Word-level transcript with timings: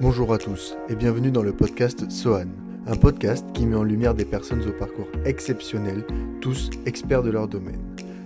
Bonjour 0.00 0.32
à 0.32 0.38
tous 0.38 0.74
et 0.88 0.96
bienvenue 0.96 1.30
dans 1.30 1.42
le 1.42 1.52
podcast 1.52 2.10
Sohan, 2.10 2.46
un 2.86 2.96
podcast 2.96 3.44
qui 3.52 3.66
met 3.66 3.76
en 3.76 3.82
lumière 3.82 4.14
des 4.14 4.24
personnes 4.24 4.66
au 4.66 4.72
parcours 4.72 5.06
exceptionnel, 5.26 6.06
tous 6.40 6.70
experts 6.86 7.22
de 7.22 7.30
leur 7.30 7.46
domaine. 7.46 7.80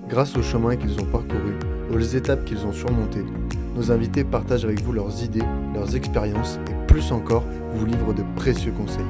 Grâce 0.09 0.37
au 0.37 0.43
chemin 0.43 0.77
qu'ils 0.77 1.01
ont 1.01 1.07
parcouru, 1.07 1.55
aux 1.93 1.99
étapes 1.99 2.45
qu'ils 2.45 2.65
ont 2.65 2.73
surmontées, 2.73 3.25
nos 3.75 3.91
invités 3.91 4.23
partagent 4.23 4.65
avec 4.65 4.81
vous 4.81 4.93
leurs 4.93 5.25
idées, 5.25 5.43
leurs 5.75 5.97
expériences 5.97 6.61
et 6.71 6.87
plus 6.87 7.11
encore 7.11 7.45
vous 7.75 7.85
livrent 7.85 8.15
de 8.15 8.23
précieux 8.37 8.73
conseils. 8.73 9.05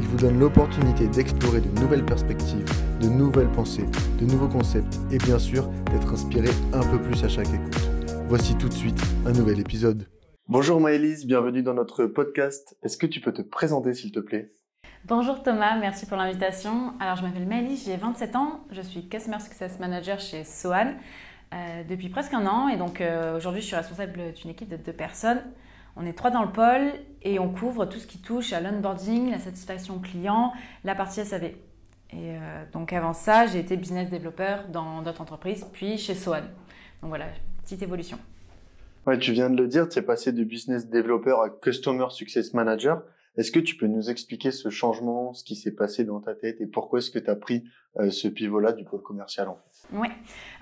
Ils 0.00 0.06
vous 0.06 0.16
donnent 0.16 0.40
l'opportunité 0.40 1.06
d'explorer 1.06 1.60
de 1.60 1.80
nouvelles 1.80 2.04
perspectives, 2.04 2.68
de 3.00 3.06
nouvelles 3.06 3.52
pensées, 3.52 3.86
de 4.20 4.26
nouveaux 4.26 4.48
concepts 4.48 4.98
et 5.12 5.18
bien 5.18 5.38
sûr 5.38 5.68
d'être 5.92 6.12
inspiré 6.12 6.48
un 6.72 6.82
peu 6.82 6.98
plus 6.98 7.22
à 7.22 7.28
chaque 7.28 7.46
écoute. 7.46 7.88
Voici 8.28 8.56
tout 8.56 8.68
de 8.68 8.74
suite 8.74 9.00
un 9.24 9.32
nouvel 9.32 9.60
épisode. 9.60 10.04
Bonjour 10.52 10.82
Maëlys, 10.82 11.24
bienvenue 11.24 11.62
dans 11.62 11.72
notre 11.72 12.04
podcast. 12.04 12.76
Est-ce 12.82 12.98
que 12.98 13.06
tu 13.06 13.20
peux 13.20 13.32
te 13.32 13.40
présenter 13.40 13.94
s'il 13.94 14.12
te 14.12 14.20
plaît? 14.20 14.52
Bonjour 15.06 15.42
Thomas, 15.42 15.78
merci 15.78 16.04
pour 16.04 16.18
l'invitation. 16.18 16.92
Alors 17.00 17.16
je 17.16 17.22
m'appelle 17.22 17.46
Maëlys, 17.46 17.86
j'ai 17.86 17.96
27 17.96 18.36
ans, 18.36 18.60
je 18.70 18.82
suis 18.82 19.08
Customer 19.08 19.40
Success 19.40 19.80
Manager 19.80 20.20
chez 20.20 20.44
Sohan 20.44 20.92
euh, 21.54 21.84
depuis 21.88 22.10
presque 22.10 22.34
un 22.34 22.46
an 22.46 22.68
et 22.68 22.76
donc 22.76 23.00
euh, 23.00 23.34
aujourd'hui 23.38 23.62
je 23.62 23.66
suis 23.68 23.76
responsable 23.76 24.34
d'une 24.34 24.50
équipe 24.50 24.68
de 24.68 24.76
deux 24.76 24.92
personnes. 24.92 25.40
On 25.96 26.04
est 26.04 26.12
trois 26.12 26.30
dans 26.30 26.42
le 26.42 26.52
pôle 26.52 27.00
et 27.22 27.38
on 27.38 27.48
couvre 27.48 27.86
tout 27.86 27.98
ce 27.98 28.06
qui 28.06 28.18
touche 28.18 28.52
à 28.52 28.60
l'onboarding, 28.60 29.30
la 29.30 29.38
satisfaction 29.38 30.00
client, 30.00 30.52
la 30.84 30.94
partie 30.94 31.24
SAV. 31.24 31.44
Et 31.44 31.54
euh, 32.12 32.64
donc 32.74 32.92
avant 32.92 33.14
ça, 33.14 33.46
j'ai 33.46 33.60
été 33.60 33.78
business 33.78 34.10
développeur 34.10 34.68
dans 34.68 35.00
d'autres 35.00 35.22
entreprises, 35.22 35.64
puis 35.72 35.96
chez 35.96 36.14
Sohan. 36.14 36.42
Donc 37.00 37.08
voilà, 37.08 37.28
petite 37.64 37.82
évolution. 37.82 38.18
Ouais, 39.04 39.18
tu 39.18 39.32
viens 39.32 39.50
de 39.50 39.60
le 39.60 39.66
dire, 39.66 39.88
tu 39.88 39.98
es 39.98 40.02
passé 40.02 40.30
de 40.30 40.44
business 40.44 40.88
développeur 40.88 41.40
à 41.40 41.50
customer 41.50 42.06
success 42.10 42.54
manager. 42.54 43.02
Est-ce 43.36 43.50
que 43.50 43.58
tu 43.58 43.76
peux 43.76 43.88
nous 43.88 44.10
expliquer 44.10 44.52
ce 44.52 44.68
changement, 44.68 45.32
ce 45.32 45.42
qui 45.42 45.56
s'est 45.56 45.74
passé 45.74 46.04
dans 46.04 46.20
ta 46.20 46.36
tête 46.36 46.60
et 46.60 46.66
pourquoi 46.66 47.00
est-ce 47.00 47.10
que 47.10 47.18
tu 47.18 47.28
as 47.28 47.34
pris 47.34 47.64
euh, 47.98 48.10
ce 48.10 48.28
pivot-là 48.28 48.72
du 48.72 48.84
pôle 48.84 49.02
commercial 49.02 49.48
en 49.48 49.56
fait? 49.56 49.88
Oui. 49.92 50.06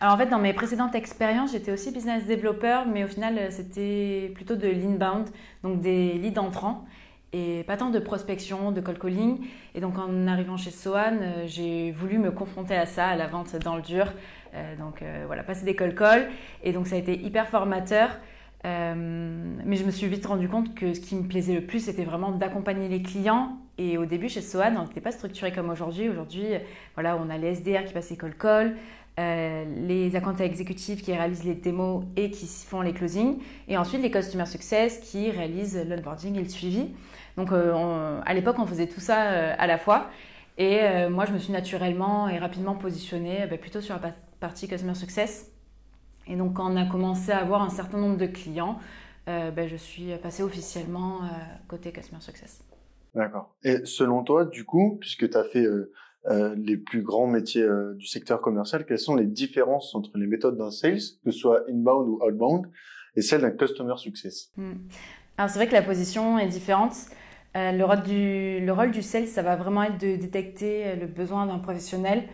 Alors 0.00 0.14
en 0.14 0.16
fait, 0.16 0.28
dans 0.28 0.38
mes 0.38 0.54
précédentes 0.54 0.94
expériences, 0.94 1.52
j'étais 1.52 1.70
aussi 1.70 1.92
business 1.92 2.24
développeur, 2.26 2.86
mais 2.86 3.04
au 3.04 3.08
final, 3.08 3.36
euh, 3.36 3.50
c'était 3.50 4.30
plutôt 4.34 4.56
de 4.56 4.68
l'inbound, 4.68 5.28
donc 5.62 5.82
des 5.82 6.14
leads 6.14 6.40
entrants 6.40 6.86
et 7.32 7.64
pas 7.64 7.76
tant 7.76 7.90
de 7.90 7.98
prospection, 7.98 8.72
de 8.72 8.80
cold 8.80 8.98
calling. 8.98 9.38
Et 9.74 9.80
donc 9.80 9.98
en 9.98 10.26
arrivant 10.26 10.56
chez 10.56 10.70
Sohan, 10.70 11.18
euh, 11.20 11.44
j'ai 11.46 11.90
voulu 11.92 12.18
me 12.18 12.30
confronter 12.30 12.76
à 12.76 12.86
ça, 12.86 13.08
à 13.08 13.16
la 13.16 13.26
vente 13.26 13.56
dans 13.56 13.76
le 13.76 13.82
dur. 13.82 14.06
donc 14.78 15.04
voilà, 15.26 15.42
passer 15.44 15.64
des 15.64 15.76
cold 15.76 15.94
calls. 15.94 16.28
Et 16.64 16.72
donc 16.72 16.86
ça 16.86 16.96
a 16.96 16.98
été 16.98 17.18
hyper 17.20 17.48
formateur. 17.48 18.10
Euh, 18.66 18.94
mais 19.64 19.76
je 19.76 19.84
me 19.84 19.90
suis 19.90 20.06
vite 20.06 20.26
rendu 20.26 20.48
compte 20.48 20.74
que 20.74 20.92
ce 20.92 21.00
qui 21.00 21.14
me 21.14 21.22
plaisait 21.22 21.54
le 21.54 21.62
plus, 21.62 21.80
c'était 21.80 22.04
vraiment 22.04 22.30
d'accompagner 22.30 22.88
les 22.88 23.02
clients. 23.02 23.56
Et 23.78 23.96
au 23.96 24.04
début, 24.04 24.28
chez 24.28 24.42
Sohan, 24.42 24.76
on 24.76 24.82
n'était 24.82 25.00
pas 25.00 25.12
structuré 25.12 25.52
comme 25.52 25.70
aujourd'hui. 25.70 26.08
Aujourd'hui, 26.08 26.46
voilà, 26.94 27.16
on 27.16 27.30
a 27.30 27.38
les 27.38 27.54
SDR 27.54 27.84
qui 27.86 27.94
passent 27.94 28.10
les 28.10 28.18
call 28.18 28.34
call, 28.36 28.76
euh, 29.20 29.64
les 29.86 30.16
accounts 30.16 30.36
exécutifs 30.36 31.02
qui 31.02 31.12
réalisent 31.12 31.44
les 31.44 31.54
démos 31.54 32.04
et 32.16 32.30
qui 32.30 32.46
font 32.46 32.80
les 32.80 32.92
closings, 32.92 33.38
et 33.68 33.76
ensuite 33.76 34.02
les 34.02 34.10
customer 34.10 34.46
success 34.46 34.98
qui 34.98 35.30
réalisent 35.30 35.78
l'onboarding 35.88 36.36
et 36.36 36.42
le 36.42 36.48
suivi. 36.48 36.88
Donc, 37.36 37.52
euh, 37.52 38.20
à 38.24 38.34
l'époque, 38.34 38.56
on 38.58 38.66
faisait 38.66 38.86
tout 38.86 39.00
ça 39.00 39.16
à 39.18 39.66
la 39.66 39.78
fois. 39.78 40.06
Et 40.58 40.80
moi, 41.08 41.24
je 41.24 41.32
me 41.32 41.38
suis 41.38 41.52
naturellement 41.52 42.28
et 42.28 42.38
rapidement 42.38 42.74
positionnée 42.74 43.46
bah, 43.48 43.56
plutôt 43.56 43.80
sur 43.80 43.94
la 43.94 44.12
partie 44.40 44.68
customer 44.68 44.94
success 44.94 45.50
et 46.30 46.36
donc, 46.36 46.54
quand 46.54 46.72
on 46.72 46.76
a 46.76 46.86
commencé 46.86 47.32
à 47.32 47.38
avoir 47.38 47.62
un 47.62 47.70
certain 47.70 47.98
nombre 47.98 48.16
de 48.16 48.26
clients, 48.26 48.78
euh, 49.28 49.50
ben, 49.50 49.68
je 49.68 49.76
suis 49.76 50.16
passée 50.22 50.44
officiellement 50.44 51.24
euh, 51.24 51.26
côté 51.66 51.92
Customer 51.92 52.20
Success. 52.20 52.62
D'accord. 53.14 53.52
Et 53.64 53.84
selon 53.84 54.22
toi, 54.22 54.44
du 54.44 54.64
coup, 54.64 54.96
puisque 55.00 55.28
tu 55.28 55.36
as 55.36 55.42
fait 55.42 55.66
euh, 56.26 56.54
les 56.56 56.76
plus 56.76 57.02
grands 57.02 57.26
métiers 57.26 57.66
du 57.96 58.06
secteur 58.06 58.40
commercial, 58.40 58.84
quelles 58.84 58.98
sont 58.98 59.16
les 59.16 59.26
différences 59.26 59.94
entre 59.94 60.16
les 60.16 60.26
méthodes 60.26 60.56
d'un 60.56 60.70
sales, 60.70 60.98
que 61.24 61.30
ce 61.30 61.38
soit 61.38 61.64
inbound 61.68 62.08
ou 62.08 62.20
outbound, 62.24 62.66
et 63.16 63.22
celles 63.22 63.40
d'un 63.40 63.50
Customer 63.50 63.94
Success? 63.96 64.50
Hmm. 64.56 64.74
Alors, 65.38 65.50
c'est 65.50 65.58
vrai 65.58 65.68
que 65.68 65.72
la 65.72 65.82
position 65.82 66.38
est 66.38 66.48
différente. 66.48 66.94
le, 67.54 67.82
rôle 67.82 68.02
du, 68.02 68.64
le 68.64 68.72
rôle 68.72 68.90
du 68.90 69.02
sales, 69.02 69.26
ça 69.26 69.42
va 69.42 69.56
vraiment 69.56 69.82
être 69.82 69.98
de 69.98 70.16
détecter 70.16 70.96
le 70.96 71.06
besoin 71.06 71.46
d'un 71.46 71.58
professionnel 71.58 72.24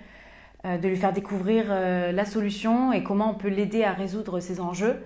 euh, 0.67 0.79
de 0.79 0.89
lui 0.89 0.97
faire 0.97 1.13
découvrir 1.13 1.67
euh, 1.69 2.13
la 2.13 2.25
solution 2.25 2.93
et 2.93 3.05
comment 3.05 3.31
on 3.31 3.35
peut 3.35 3.49
l'aider 3.49 3.85
à 3.85 3.93
résoudre 3.93 4.41
ses 4.41 4.59
enjeux. 4.59 4.97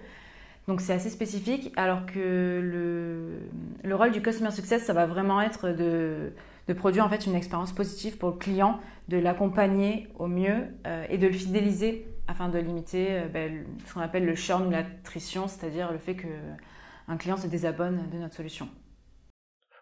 Donc 0.69 0.81
c'est 0.81 0.93
assez 0.93 1.11
spécifique, 1.11 1.73
alors 1.77 2.07
que 2.07 2.61
le, 2.63 3.41
le, 3.83 3.95
rôle 3.95 4.13
du 4.13 4.23
Customer 4.23 4.53
Success, 4.53 4.85
ça 4.85 4.93
va 4.93 5.07
vraiment 5.07 5.41
être 5.41 5.69
de, 5.71 6.33
de, 6.69 6.73
produire 6.73 7.05
en 7.05 7.09
fait 7.09 7.27
une 7.27 7.35
expérience 7.35 7.73
positive 7.73 8.19
pour 8.19 8.31
le 8.31 8.37
client, 8.37 8.81
de 9.09 9.17
l'accompagner 9.17 10.09
au 10.19 10.27
mieux 10.27 10.69
euh, 10.87 11.05
et 11.09 11.19
de 11.19 11.27
le 11.27 11.33
fidéliser 11.33 12.07
afin 12.29 12.49
de 12.49 12.59
limiter 12.59 13.23
ben, 13.33 13.65
ce 13.87 13.95
qu'on 13.95 14.01
appelle 14.01 14.25
le 14.25 14.37
churn 14.37 14.67
ou 14.67 14.71
l'attrition, 14.71 15.49
c'est-à-dire 15.49 15.91
le 15.91 15.99
fait 15.99 16.15
qu'un 16.15 17.17
client 17.17 17.37
se 17.37 17.49
désabonne 17.49 18.09
de 18.13 18.19
notre 18.19 18.37
solution. 18.37 18.69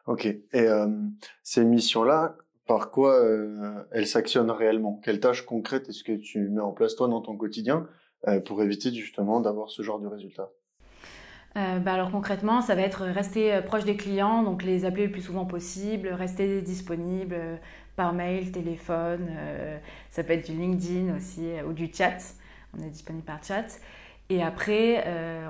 Ok. 0.07 0.25
Et 0.25 0.67
ces 1.43 1.63
missions-là, 1.67 2.39
par 2.69 2.91
quoi 2.91 3.15
euh, 3.15 3.83
elle 3.91 4.07
s'actionne 4.07 4.51
réellement? 4.51 5.01
Quelles 5.03 5.21
tâches 5.21 5.45
concrètes 5.45 5.89
est-ce 5.89 6.05
que 6.05 6.13
tu 6.13 6.51
mets 6.51 6.61
en 6.61 6.73
place 6.73 6.95
toi 6.95 7.09
dans 7.09 7.23
ton 7.23 7.37
quotidien 7.37 7.89
euh, 8.29 8.41
pour 8.41 8.63
éviter 8.63 8.93
justement 8.93 9.41
d'avoir 9.41 9.71
ce 9.71 9.83
genre 9.83 9.99
de 9.99 10.07
résultat? 10.07 10.51
Euh, 11.57 11.79
bah 11.79 11.95
alors 11.95 12.11
concrètement, 12.11 12.61
ça 12.61 12.75
va 12.75 12.83
être 12.83 13.05
rester 13.05 13.61
proche 13.67 13.85
des 13.85 13.97
clients, 13.97 14.43
donc 14.43 14.63
les 14.63 14.85
appeler 14.85 15.07
le 15.07 15.13
plus 15.13 15.23
souvent 15.23 15.45
possible, 15.45 16.09
rester 16.09 16.63
disponible 16.63 17.37
par 17.97 18.13
mail, 18.13 18.53
téléphone, 18.53 19.29
ça 20.11 20.23
peut 20.23 20.35
être 20.35 20.49
du 20.49 20.57
LinkedIn 20.57 21.17
aussi 21.17 21.49
ou 21.69 21.73
du 21.73 21.91
chat. 21.93 22.19
On 22.79 22.83
est 22.83 22.91
disponible 22.91 23.25
par 23.25 23.43
chat. 23.43 23.81
Et 24.31 24.43
après, 24.43 25.05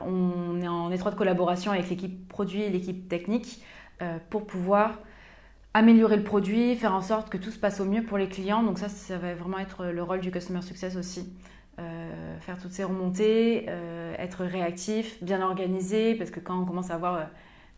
on 0.06 0.62
est 0.62 0.68
en 0.68 0.90
étroite 0.90 1.14
collaboration 1.14 1.72
avec 1.72 1.90
l'équipe 1.90 2.26
produit 2.28 2.62
et 2.62 2.70
l'équipe 2.70 3.06
technique 3.08 3.62
pour 4.30 4.46
pouvoir 4.46 4.98
améliorer 5.74 6.16
le 6.16 6.24
produit, 6.24 6.74
faire 6.76 6.94
en 6.94 7.02
sorte 7.02 7.28
que 7.28 7.36
tout 7.36 7.50
se 7.50 7.58
passe 7.58 7.80
au 7.80 7.84
mieux 7.84 8.02
pour 8.02 8.16
les 8.18 8.28
clients. 8.28 8.62
Donc 8.62 8.78
ça, 8.78 8.88
ça 8.88 9.18
va 9.18 9.34
vraiment 9.34 9.58
être 9.58 9.84
le 9.86 10.02
rôle 10.02 10.20
du 10.20 10.30
Customer 10.30 10.62
Success 10.62 10.96
aussi. 10.96 11.28
Euh, 11.78 12.38
faire 12.40 12.60
toutes 12.60 12.72
ces 12.72 12.82
remontées, 12.82 13.66
euh, 13.68 14.12
être 14.18 14.44
réactif, 14.44 15.22
bien 15.22 15.40
organisé, 15.42 16.16
parce 16.16 16.30
que 16.30 16.40
quand 16.40 16.60
on 16.60 16.64
commence 16.64 16.90
à 16.90 16.94
avoir 16.94 17.14
euh, 17.14 17.24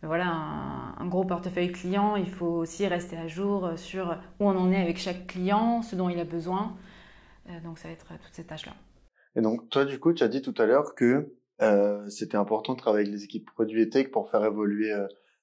voilà, 0.03 0.27
un, 0.27 1.06
gros 1.06 1.25
portefeuille 1.25 1.71
client, 1.71 2.16
il 2.16 2.31
faut 2.31 2.47
aussi 2.47 2.87
rester 2.87 3.19
à 3.19 3.27
jour 3.27 3.72
sur 3.77 4.16
où 4.39 4.47
on 4.49 4.56
en 4.56 4.72
est 4.72 4.81
avec 4.81 4.97
chaque 4.97 5.27
client, 5.27 5.83
ce 5.83 5.97
dont 5.97 6.09
il 6.09 6.19
a 6.19 6.25
besoin. 6.25 6.77
donc 7.62 7.78
ça 7.78 7.89
va 7.89 7.94
être 7.94 8.06
toutes 8.06 8.33
ces 8.33 8.44
tâches-là. 8.44 8.72
Et 9.37 9.43
donc 9.43 9.69
toi, 9.69 9.84
du 9.84 9.99
coup, 9.99 10.15
tu 10.15 10.25
as 10.25 10.28
dit 10.28 10.41
tout 10.41 10.55
à 10.56 10.65
l'heure 10.65 10.94
que 10.94 11.34
c'était 12.09 12.39
important 12.39 12.72
de 12.72 12.78
travailler 12.78 13.06
avec 13.06 13.19
les 13.19 13.25
équipes 13.25 13.50
produits 13.50 13.83
et 13.83 13.91
tech 13.91 14.10
pour 14.10 14.31
faire 14.31 14.43
évoluer 14.43 14.91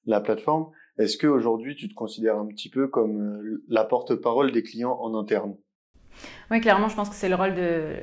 la 0.06 0.20
plateforme. 0.20 0.70
Est-ce 0.98 1.16
qu'aujourd'hui, 1.16 1.76
tu 1.76 1.88
te 1.88 1.94
considères 1.94 2.36
un 2.36 2.46
petit 2.46 2.68
peu 2.68 2.88
comme 2.88 3.60
la 3.68 3.84
porte-parole 3.84 4.50
des 4.50 4.64
clients 4.64 4.98
en 5.00 5.14
interne? 5.14 5.54
Oui, 6.50 6.60
clairement, 6.60 6.88
je 6.88 6.96
pense 6.96 7.08
que 7.08 7.14
c'est 7.14 7.28
le 7.28 7.34
rôle 7.34 7.54
de, 7.54 7.96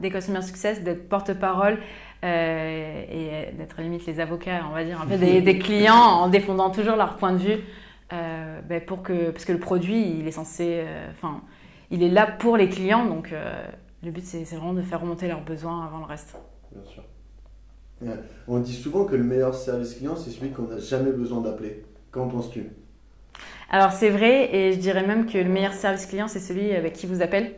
des 0.00 0.10
Customer 0.10 0.42
Success 0.42 0.82
d'être 0.82 1.08
porte-parole 1.08 1.78
euh, 2.24 3.04
et 3.08 3.52
d'être 3.52 3.80
limite 3.80 4.06
les 4.06 4.20
avocats, 4.20 4.62
on 4.68 4.74
va 4.74 4.84
dire, 4.84 5.00
un 5.00 5.06
peu 5.06 5.16
des, 5.16 5.58
clients 5.58 5.94
en 5.94 6.28
défendant 6.28 6.70
toujours 6.70 6.96
leur 6.96 7.16
point 7.16 7.32
de 7.32 7.38
vue. 7.38 7.58
Euh, 8.12 8.60
ben, 8.68 8.80
pour 8.80 9.02
que, 9.02 9.30
parce 9.30 9.44
que 9.44 9.52
le 9.52 9.58
produit, 9.58 10.18
il 10.18 10.26
est 10.26 10.32
censé, 10.32 10.84
enfin, 11.12 11.40
il 11.90 12.02
est 12.02 12.10
là 12.10 12.26
pour 12.26 12.56
les 12.56 12.68
clients, 12.68 13.06
donc 13.06 13.32
le 14.02 14.10
but, 14.10 14.24
c'est 14.24 14.44
vraiment 14.56 14.74
de 14.74 14.82
faire 14.82 15.00
remonter 15.00 15.28
leurs 15.28 15.42
besoins 15.42 15.84
avant 15.84 15.98
le 15.98 16.04
reste. 16.04 16.36
Bien 16.72 16.84
sûr. 16.84 17.02
On 18.48 18.58
dit 18.58 18.74
souvent 18.74 19.04
que 19.04 19.16
le 19.16 19.24
meilleur 19.24 19.54
service 19.54 19.94
client, 19.94 20.16
c'est 20.16 20.30
celui 20.30 20.50
qu'on 20.50 20.64
n'a 20.64 20.78
jamais 20.78 21.10
besoin 21.10 21.40
d'appeler. 21.40 21.84
Qu'en 22.10 22.28
penses-tu? 22.28 22.70
Alors 23.70 23.92
c'est 23.92 24.10
vrai 24.10 24.54
et 24.54 24.72
je 24.72 24.78
dirais 24.78 25.06
même 25.06 25.26
que 25.26 25.38
le 25.38 25.48
meilleur 25.48 25.72
service 25.72 26.06
client, 26.06 26.28
c'est 26.28 26.38
celui 26.38 26.72
avec 26.72 26.92
qui 26.92 27.06
vous 27.06 27.22
appelle. 27.22 27.54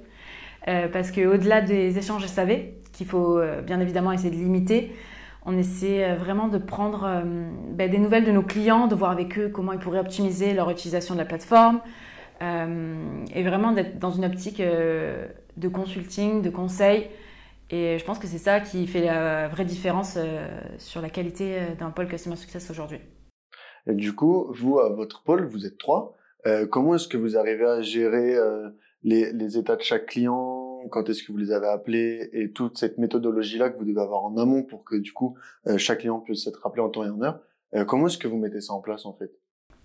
Euh, 0.68 0.88
parce 0.88 1.12
qu'au-delà 1.12 1.60
des 1.60 1.96
échanges 1.96 2.26
SAV, 2.26 2.58
qu'il 2.92 3.06
faut 3.06 3.38
euh, 3.38 3.62
bien 3.62 3.80
évidemment 3.80 4.10
essayer 4.10 4.30
de 4.30 4.34
limiter, 4.34 4.92
on 5.44 5.56
essaie 5.56 6.04
euh, 6.04 6.16
vraiment 6.16 6.48
de 6.48 6.58
prendre 6.58 7.22
ben, 7.70 7.88
des 7.88 7.98
nouvelles 7.98 8.24
de 8.24 8.32
nos 8.32 8.42
clients, 8.42 8.88
de 8.88 8.94
voir 8.96 9.12
avec 9.12 9.38
eux 9.38 9.48
comment 9.48 9.72
ils 9.72 9.78
pourraient 9.78 10.00
optimiser 10.00 10.54
leur 10.54 10.68
utilisation 10.70 11.14
de 11.14 11.20
la 11.20 11.26
plateforme 11.26 11.80
et 12.38 13.42
vraiment 13.42 13.72
d'être 13.72 13.98
dans 13.98 14.10
une 14.10 14.26
optique 14.26 14.60
de 14.60 15.68
consulting, 15.68 16.42
de 16.42 16.50
conseil. 16.50 17.06
Et 17.70 17.98
je 17.98 18.04
pense 18.04 18.18
que 18.18 18.26
c'est 18.26 18.36
ça 18.36 18.60
qui 18.60 18.86
fait 18.86 19.06
la 19.06 19.48
vraie 19.48 19.64
différence 19.64 20.18
sur 20.76 21.00
la 21.00 21.08
qualité 21.08 21.60
d'un 21.78 21.90
pôle 21.90 22.08
Customer 22.08 22.36
Success 22.36 22.70
aujourd'hui. 22.70 22.98
Du 23.86 24.14
coup, 24.14 24.48
vous, 24.50 24.80
à 24.80 24.90
votre 24.90 25.22
pôle, 25.22 25.46
vous 25.46 25.64
êtes 25.64 25.78
trois. 25.78 26.14
Comment 26.70 26.96
est-ce 26.96 27.08
que 27.08 27.16
vous 27.16 27.38
arrivez 27.38 27.64
à 27.64 27.80
gérer 27.80 28.36
les, 29.06 29.58
états 29.58 29.76
de 29.76 29.82
chaque 29.82 30.06
client 30.06 30.55
Quand 30.90 31.08
est-ce 31.08 31.22
que 31.22 31.32
vous 31.32 31.38
les 31.38 31.52
avez 31.52 31.68
appelés 31.68 32.28
Et 32.32 32.50
toute 32.50 32.78
cette 32.78 32.98
méthodologie-là 32.98 33.70
que 33.70 33.78
vous 33.78 33.84
devez 33.84 34.00
avoir 34.00 34.24
en 34.24 34.36
amont 34.36 34.62
pour 34.62 34.84
que 34.84 34.96
du 34.96 35.12
coup 35.12 35.36
euh, 35.66 35.78
chaque 35.78 36.00
client 36.00 36.20
puisse 36.20 36.46
être 36.46 36.66
appelé 36.66 36.82
en 36.82 36.88
temps 36.88 37.04
et 37.04 37.10
en 37.10 37.22
heure. 37.22 37.40
comment 37.86 38.06
est-ce 38.06 38.18
que 38.18 38.28
vous 38.28 38.38
mettez 38.38 38.60
ça 38.60 38.72
en 38.72 38.80
place 38.80 39.06
en 39.06 39.12
fait? 39.12 39.30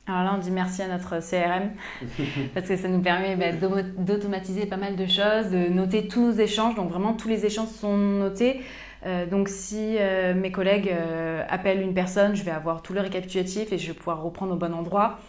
Alors 0.07 0.23
là, 0.23 0.33
on 0.35 0.39
dit 0.39 0.49
merci 0.49 0.81
à 0.81 0.87
notre 0.87 1.19
CRM 1.19 1.71
parce 2.53 2.67
que 2.67 2.75
ça 2.75 2.87
nous 2.87 3.01
permet 3.01 3.35
bah, 3.35 3.51
d'automatiser 3.97 4.65
pas 4.65 4.77
mal 4.77 4.95
de 4.95 5.05
choses, 5.05 5.51
de 5.51 5.69
noter 5.69 6.07
tous 6.07 6.21
nos 6.21 6.31
échanges. 6.31 6.75
Donc 6.75 6.89
vraiment, 6.89 7.13
tous 7.13 7.27
les 7.27 7.45
échanges 7.45 7.69
sont 7.69 7.97
notés. 7.97 8.61
Euh, 9.05 9.25
donc 9.25 9.47
si 9.47 9.97
euh, 9.97 10.33
mes 10.33 10.51
collègues 10.51 10.89
euh, 10.91 11.43
appellent 11.49 11.81
une 11.81 11.93
personne, 11.93 12.35
je 12.35 12.43
vais 12.43 12.51
avoir 12.51 12.81
tout 12.81 12.93
le 12.93 13.01
récapitulatif 13.01 13.71
et 13.71 13.77
je 13.77 13.87
vais 13.87 13.93
pouvoir 13.93 14.21
reprendre 14.21 14.53
au 14.53 14.57
bon 14.57 14.73
endroit. 14.73 15.19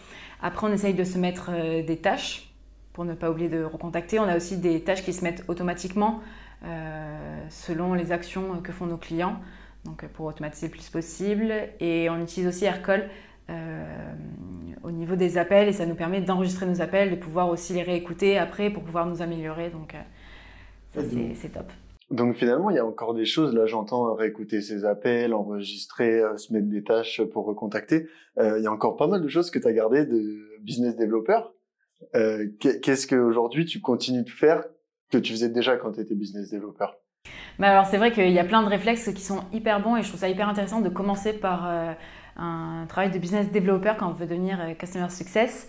Après, 0.41 0.67
on 0.67 0.71
essaye 0.71 0.93
de 0.93 1.03
se 1.03 1.17
mettre 1.17 1.51
des 1.83 1.97
tâches 1.97 2.52
pour 2.93 3.05
ne 3.05 3.13
pas 3.13 3.29
oublier 3.29 3.49
de 3.49 3.63
recontacter. 3.63 4.19
On 4.19 4.23
a 4.23 4.37
aussi 4.37 4.57
des 4.57 4.83
tâches 4.83 5.03
qui 5.03 5.13
se 5.13 5.23
mettent 5.23 5.43
automatiquement 5.47 6.21
selon 7.49 7.93
les 7.93 8.13
actions 8.13 8.61
que 8.61 8.71
font 8.71 8.85
nos 8.85 8.95
clients, 8.95 9.41
donc 9.83 10.05
pour 10.13 10.27
automatiser 10.27 10.67
le 10.67 10.71
plus 10.71 10.89
possible. 10.89 11.53
Et 11.81 12.09
on 12.09 12.21
utilise 12.21 12.47
aussi 12.47 12.63
Aircall 12.63 13.09
au 14.83 14.91
niveau 14.91 15.17
des 15.17 15.37
appels 15.37 15.67
et 15.67 15.73
ça 15.73 15.85
nous 15.85 15.95
permet 15.95 16.21
d'enregistrer 16.21 16.65
nos 16.65 16.81
appels, 16.81 17.11
de 17.11 17.15
pouvoir 17.17 17.49
aussi 17.49 17.73
les 17.73 17.83
réécouter 17.83 18.37
après 18.37 18.69
pour 18.69 18.83
pouvoir 18.83 19.05
nous 19.07 19.21
améliorer. 19.21 19.71
Donc 19.71 19.93
ça, 20.93 21.01
c'est 21.35 21.49
top. 21.49 21.65
Donc 22.13 22.35
finalement, 22.35 22.69
il 22.69 22.75
y 22.75 22.79
a 22.79 22.85
encore 22.85 23.15
des 23.15 23.25
choses. 23.25 23.55
Là, 23.55 23.65
j'entends 23.65 24.13
réécouter 24.13 24.61
ses 24.61 24.85
appels, 24.85 25.33
enregistrer, 25.33 26.21
euh, 26.21 26.37
se 26.37 26.53
mettre 26.53 26.67
des 26.67 26.83
tâches 26.83 27.23
pour 27.23 27.45
recontacter. 27.45 28.07
Euh, 28.37 28.59
il 28.59 28.63
y 28.63 28.67
a 28.67 28.71
encore 28.71 28.97
pas 28.97 29.07
mal 29.07 29.21
de 29.21 29.27
choses 29.27 29.49
que 29.49 29.57
tu 29.57 29.67
as 29.67 29.73
gardées 29.73 30.05
de 30.05 30.59
business 30.61 30.95
développeur. 30.95 31.53
Euh, 32.15 32.47
Qu'est-ce 32.59 33.07
qu'aujourd'hui 33.07 33.65
tu 33.65 33.81
continues 33.81 34.23
de 34.23 34.29
faire 34.29 34.63
que 35.09 35.17
tu 35.17 35.33
faisais 35.33 35.49
déjà 35.49 35.77
quand 35.77 35.93
tu 35.93 36.01
étais 36.01 36.15
business 36.15 36.49
développeur 36.49 36.95
bah 37.57 37.69
alors 37.69 37.85
c'est 37.85 37.97
vrai 37.97 38.11
qu'il 38.11 38.31
y 38.31 38.39
a 38.39 38.43
plein 38.43 38.63
de 38.63 38.67
réflexes 38.67 39.09
qui 39.13 39.21
sont 39.21 39.43
hyper 39.53 39.81
bons 39.81 39.95
et 39.95 40.01
je 40.01 40.07
trouve 40.09 40.19
ça 40.19 40.27
hyper 40.27 40.49
intéressant 40.49 40.81
de 40.81 40.89
commencer 40.89 41.33
par 41.33 41.69
euh, 41.69 41.93
un 42.35 42.85
travail 42.89 43.11
de 43.11 43.19
business 43.19 43.49
développeur 43.51 43.95
quand 43.95 44.09
on 44.09 44.13
veut 44.13 44.25
devenir 44.25 44.59
euh, 44.59 44.73
customer 44.73 45.09
success. 45.09 45.67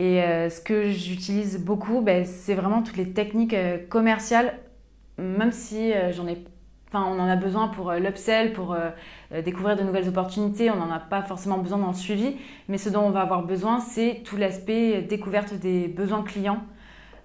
Et 0.00 0.20
ce 0.20 0.60
que 0.60 0.92
j'utilise 0.92 1.58
beaucoup, 1.58 2.02
ben, 2.02 2.24
c'est 2.24 2.54
vraiment 2.54 2.84
toutes 2.84 2.96
les 2.96 3.12
techniques 3.12 3.56
commerciales 3.88 4.56
même 5.18 5.50
si 5.50 5.92
j'en 6.12 6.28
ai 6.28 6.36
On 6.94 7.20
en 7.20 7.28
a 7.28 7.36
besoin 7.36 7.68
pour 7.68 7.90
euh, 7.90 7.98
l'upsell, 7.98 8.52
pour 8.52 8.72
euh, 8.72 8.90
découvrir 9.42 9.76
de 9.76 9.82
nouvelles 9.82 10.08
opportunités. 10.08 10.70
On 10.70 10.76
n'en 10.76 10.90
a 10.90 10.98
pas 10.98 11.22
forcément 11.22 11.58
besoin 11.58 11.78
dans 11.78 11.88
le 11.88 11.94
suivi. 11.94 12.36
Mais 12.68 12.78
ce 12.78 12.88
dont 12.88 13.02
on 13.02 13.10
va 13.10 13.20
avoir 13.20 13.42
besoin, 13.42 13.80
c'est 13.80 14.22
tout 14.24 14.36
l'aspect 14.36 15.02
découverte 15.02 15.54
des 15.54 15.88
besoins 15.88 16.22
clients. 16.22 16.62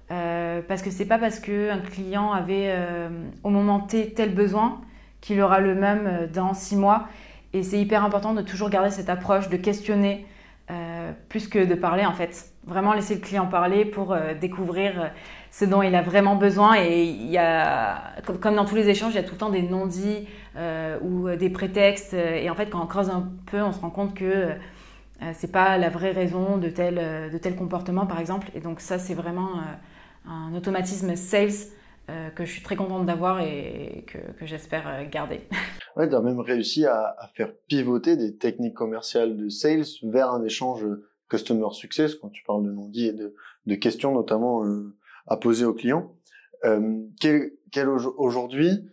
parce 0.09 0.81
que 0.81 0.91
c'est 0.91 1.07
pas 1.07 1.17
parce 1.17 1.39
qu'un 1.39 1.79
client 1.79 2.33
avait 2.33 2.75
au 3.43 3.49
moment 3.49 3.79
T 3.79 4.13
tel 4.13 4.33
besoin 4.35 4.81
qu'il 5.21 5.41
aura 5.41 5.59
le 5.59 5.75
même 5.75 6.29
dans 6.33 6.53
six 6.53 6.75
mois. 6.75 7.07
Et 7.53 7.63
c'est 7.63 7.79
hyper 7.79 8.03
important 8.03 8.33
de 8.33 8.41
toujours 8.41 8.69
garder 8.69 8.91
cette 8.91 9.09
approche, 9.09 9.49
de 9.49 9.57
questionner 9.57 10.27
plus 11.29 11.47
que 11.47 11.63
de 11.65 11.75
parler 11.75 12.05
en 12.05 12.13
fait. 12.13 12.51
Vraiment 12.65 12.93
laisser 12.93 13.15
le 13.15 13.21
client 13.21 13.47
parler 13.47 13.85
pour 13.85 14.15
découvrir 14.39 15.11
ce 15.53 15.65
dont 15.65 15.83
il 15.83 15.93
a 15.93 16.01
vraiment 16.01 16.35
besoin. 16.35 16.81
Et 16.81 17.03
il 17.03 17.29
y 17.29 17.37
a, 17.37 18.15
comme, 18.41 18.55
dans 18.55 18.65
tous 18.65 18.75
les 18.75 18.89
échanges, 18.89 19.13
il 19.13 19.17
y 19.17 19.19
a 19.19 19.23
tout 19.23 19.33
le 19.33 19.37
temps 19.37 19.51
des 19.51 19.61
non-dits 19.61 20.27
euh, 20.57 20.97
ou 21.01 21.29
des 21.35 21.51
prétextes. 21.51 22.15
Et 22.15 22.49
en 22.49 22.55
fait, 22.55 22.71
quand 22.71 22.81
on 22.81 22.87
creuse 22.87 23.09
un 23.09 23.31
peu, 23.51 23.61
on 23.61 23.71
se 23.71 23.79
rend 23.79 23.91
compte 23.91 24.15
que 24.15 24.25
euh, 24.25 24.55
c'est 25.33 25.51
pas 25.51 25.77
la 25.77 25.89
vraie 25.89 26.11
raison 26.11 26.57
de 26.57 26.69
tel, 26.69 26.95
de 27.31 27.37
tel 27.37 27.55
comportement, 27.55 28.07
par 28.07 28.19
exemple. 28.19 28.49
Et 28.55 28.61
donc 28.61 28.79
ça, 28.79 28.97
c'est 28.97 29.13
vraiment 29.13 29.59
euh, 29.59 30.29
un 30.29 30.55
automatisme 30.55 31.15
sales 31.15 31.69
que 32.35 32.43
je 32.43 32.51
suis 32.51 32.61
très 32.61 32.75
contente 32.75 33.05
d'avoir 33.05 33.39
et 33.39 34.03
que, 34.07 34.17
que 34.37 34.45
j'espère 34.45 35.07
garder. 35.09 35.41
Ouais, 35.95 36.09
tu 36.09 36.15
as 36.15 36.21
même 36.21 36.39
réussi 36.39 36.87
à, 36.87 37.15
à, 37.19 37.27
faire 37.35 37.53
pivoter 37.67 38.17
des 38.17 38.35
techniques 38.35 38.73
commerciales 38.73 39.37
de 39.37 39.47
sales 39.47 39.85
vers 40.01 40.31
un 40.31 40.43
échange 40.43 40.83
customer 41.29 41.67
success 41.71 42.15
quand 42.15 42.29
tu 42.29 42.43
parles 42.43 42.65
de 42.65 42.71
non-dits 42.71 43.09
et 43.09 43.13
de, 43.13 43.35
de 43.67 43.75
questions 43.75 44.11
notamment 44.11 44.63
à 45.27 45.37
poser 45.37 45.65
aux 45.65 45.73
clients. 45.73 46.15
Euh, 46.65 47.01
quel, 47.19 47.89
aujourd'hui, 48.17 48.89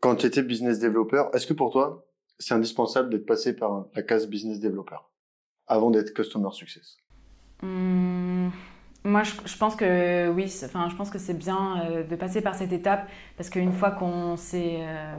quand 0.00 0.16
tu 0.16 0.26
étais 0.26 0.42
business 0.42 0.78
développeur, 0.78 1.34
est-ce 1.34 1.46
que 1.46 1.52
pour 1.52 1.70
toi, 1.70 2.06
c'est 2.38 2.54
indispensable 2.54 3.10
d'être 3.10 3.26
passé 3.26 3.54
par 3.54 3.86
la 3.94 4.02
case 4.02 4.26
business 4.26 4.60
développeur 4.60 5.10
avant 5.66 5.90
d'être 5.90 6.12
customer 6.14 6.48
success? 6.52 6.96
Mmh, 7.62 8.48
Moi, 9.04 9.22
je, 9.22 9.56
pense 9.56 9.76
que 9.76 10.30
oui. 10.30 10.52
Enfin, 10.64 10.88
je 10.88 10.96
pense 10.96 11.10
que 11.10 11.18
c'est 11.18 11.38
bien 11.38 11.84
euh, 11.84 12.02
de 12.02 12.16
passer 12.16 12.40
par 12.40 12.54
cette 12.54 12.72
étape 12.72 13.08
parce 13.36 13.50
qu'une 13.50 13.72
fois 13.72 13.90
qu'on 13.90 14.36
s'est 14.36 14.78
euh, 14.80 15.16